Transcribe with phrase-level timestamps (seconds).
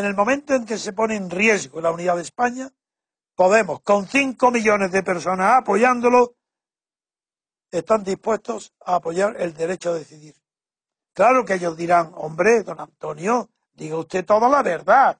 [0.00, 2.70] En el momento en que se pone en riesgo la unidad de España,
[3.40, 6.34] Podemos, con 5 millones de personas apoyándolo,
[7.70, 10.34] están dispuestos a apoyar el derecho a decidir.
[11.14, 15.18] Claro que ellos dirán, hombre, don Antonio, diga usted toda la verdad.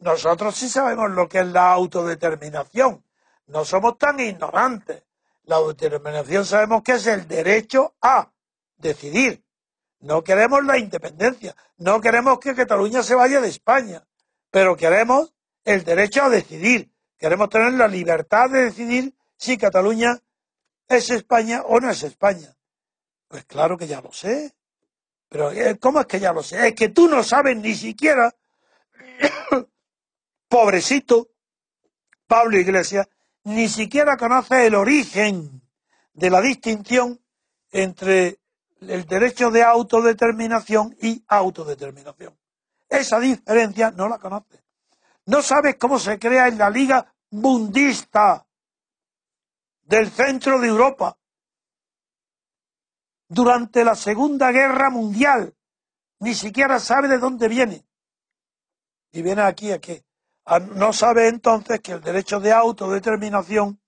[0.00, 3.02] Nosotros sí sabemos lo que es la autodeterminación.
[3.46, 5.04] No somos tan ignorantes.
[5.44, 8.30] La autodeterminación sabemos que es el derecho a
[8.76, 9.45] decidir.
[10.00, 11.56] No queremos la independencia.
[11.78, 14.06] No queremos que Cataluña se vaya de España.
[14.50, 16.92] Pero queremos el derecho a decidir.
[17.18, 20.20] Queremos tener la libertad de decidir si Cataluña
[20.88, 22.56] es España o no es España.
[23.28, 24.54] Pues claro que ya lo sé.
[25.28, 26.68] Pero eh, ¿cómo es que ya lo sé?
[26.68, 28.34] Es que tú no sabes ni siquiera,
[30.48, 31.30] pobrecito
[32.26, 33.08] Pablo Iglesias,
[33.44, 35.62] ni siquiera conoce el origen
[36.12, 37.20] de la distinción
[37.70, 38.38] entre
[38.80, 42.36] el derecho de autodeterminación y autodeterminación.
[42.88, 44.62] Esa diferencia no la conoce.
[45.26, 48.46] No sabes cómo se crea en la Liga Bundista
[49.82, 51.18] del centro de Europa
[53.28, 55.54] durante la Segunda Guerra Mundial.
[56.20, 57.84] Ni siquiera sabe de dónde viene.
[59.12, 60.04] Y viene aquí a qué.
[60.74, 63.80] No sabe entonces que el derecho de autodeterminación,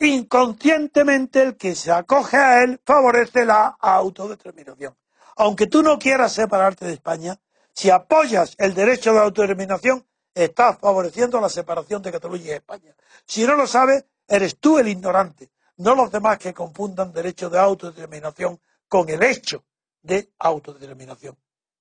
[0.00, 4.96] inconscientemente el que se acoge a él, favorece la autodeterminación.
[5.36, 7.38] Aunque tú no quieras separarte de España,
[7.72, 12.94] si apoyas el derecho de autodeterminación, estás favoreciendo la separación de Cataluña y España.
[13.26, 17.58] Si no lo sabes, eres tú el ignorante, no los demás que confundan derecho de
[17.58, 19.64] autodeterminación con el hecho
[20.02, 21.36] de autodeterminación.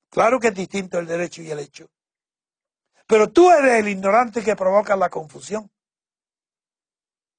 [0.09, 1.89] Claro que es distinto el derecho y el hecho.
[3.07, 5.71] Pero tú eres el ignorante que provoca la confusión.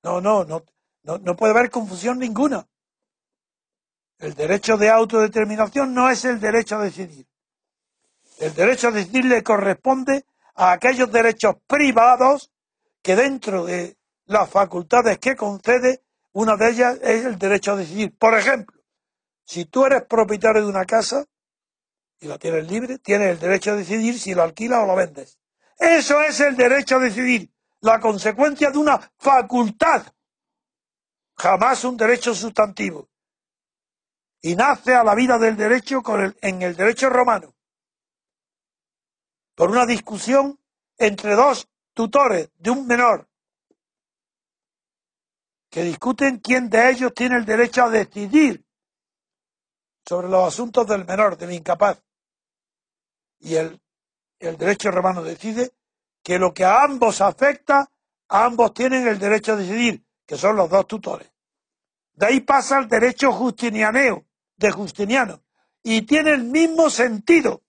[0.02, 0.64] No, no, no,
[1.02, 2.66] no, puede haber confusión ninguna.
[4.18, 7.26] El derecho de autodeterminación no es el derecho a decidir.
[8.38, 10.24] El derecho a decidir le corresponde
[10.54, 12.50] a aquellos derechos privados
[13.02, 13.96] que dentro de
[14.26, 18.16] las facultades que concede, una de ellas es el derecho a decidir.
[18.16, 18.80] Por ejemplo,
[19.44, 21.26] si tú eres propietario de una casa
[22.20, 25.38] y la tienes libre, tienes el derecho a decidir si la alquilas o la vendes.
[25.78, 27.50] Eso es el derecho a decidir,
[27.80, 30.06] la consecuencia de una facultad,
[31.36, 33.08] jamás un derecho sustantivo.
[34.42, 36.02] Y nace a la vida del derecho
[36.40, 37.54] en el derecho romano
[39.54, 40.58] por una discusión
[40.96, 43.28] entre dos tutores de un menor
[45.68, 48.64] que discuten quién de ellos tiene el derecho a decidir
[50.06, 52.02] sobre los asuntos del menor, del incapaz.
[53.38, 53.80] Y el,
[54.38, 55.72] el derecho romano decide
[56.22, 57.90] que lo que a ambos afecta,
[58.28, 61.30] ambos tienen el derecho a decidir, que son los dos tutores.
[62.12, 64.26] De ahí pasa el derecho justinianeo,
[64.56, 65.42] de Justiniano,
[65.82, 67.62] y tiene el mismo sentido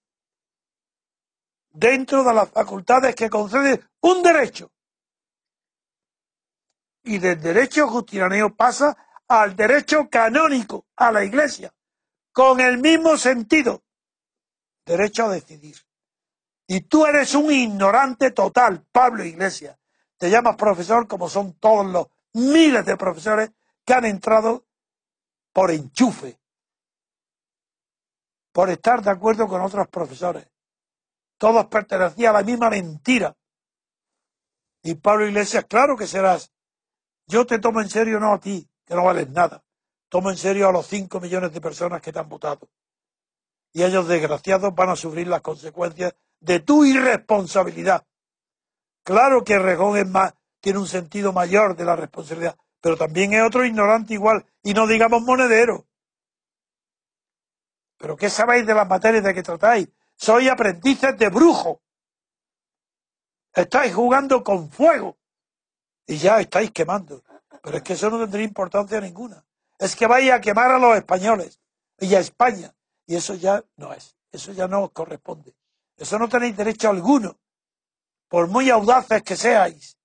[1.70, 4.72] dentro de las facultades que concede un derecho.
[7.04, 11.74] Y del derecho justiniano pasa al derecho canónico, a la Iglesia,
[12.34, 13.84] con el mismo sentido.
[14.86, 15.78] Derecho a decidir.
[16.74, 19.78] Y tú eres un ignorante total, Pablo Iglesias.
[20.18, 23.52] Te llamas profesor como son todos los miles de profesores
[23.84, 24.66] que han entrado
[25.52, 26.40] por enchufe,
[28.54, 30.48] por estar de acuerdo con otros profesores
[31.42, 33.36] todos pertenecían a la misma mentira.
[34.84, 36.54] Y Pablo Iglesias, claro que serás.
[37.26, 39.64] Yo te tomo en serio, no a ti, que no vales nada.
[40.08, 42.70] toma en serio a los 5 millones de personas que te han votado.
[43.74, 48.06] Y ellos, desgraciados, van a sufrir las consecuencias de tu irresponsabilidad.
[49.04, 53.44] Claro que Rejón es más, tiene un sentido mayor de la responsabilidad, pero también es
[53.44, 55.88] otro ignorante igual, y no digamos monedero.
[57.98, 59.88] ¿Pero qué sabéis de las materias de que tratáis?
[60.16, 61.82] Sois aprendices de brujo.
[63.54, 65.18] Estáis jugando con fuego
[66.08, 67.24] y ya estáis quemando.
[67.62, 69.46] Pero es que eso no tendría importancia ninguna.
[69.78, 71.60] Es que vais a quemar a los españoles
[72.00, 72.74] y a España.
[73.06, 74.18] Y eso ya no es.
[74.32, 75.54] Eso ya no os corresponde.
[76.02, 77.38] Eso no tenéis derecho alguno.
[78.28, 80.00] Por muy audaces que seáis.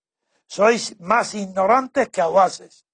[0.46, 2.84] Sois más ignorantes que audaces.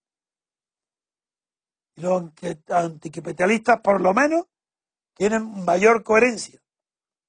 [1.97, 2.31] Y los
[2.69, 4.47] anticapitalistas, por lo menos,
[5.15, 6.63] tienen mayor coherencia.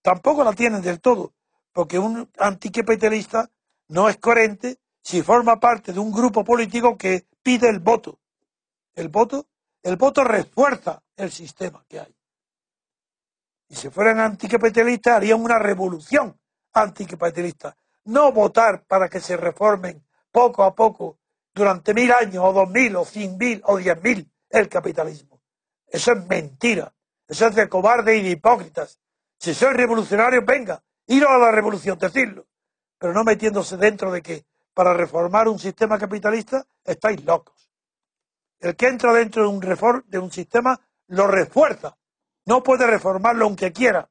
[0.03, 1.33] Tampoco la tienen del todo,
[1.71, 3.49] porque un anticapitalista
[3.87, 8.19] no es coherente si forma parte de un grupo político que pide el voto.
[8.93, 9.47] El voto,
[9.81, 12.15] el voto refuerza el sistema que hay.
[13.73, 16.39] Y si fueran anticapitalistas harían una revolución
[16.73, 17.75] anticapitalista.
[18.05, 21.17] No votar para que se reformen poco a poco
[21.55, 25.41] durante mil años o dos mil o cien mil o diez mil el capitalismo.
[25.87, 26.93] Eso es mentira.
[27.27, 28.99] Eso es de cobarde y de hipócritas.
[29.39, 32.45] Si sois revolucionarios, venga, iros a la revolución, decirlo.
[32.99, 34.45] Pero no metiéndose dentro de que
[34.75, 37.71] para reformar un sistema capitalista estáis locos.
[38.59, 41.97] El que entra dentro de un, reform, de un sistema lo refuerza.
[42.45, 44.09] No puede reformarlo aunque quiera.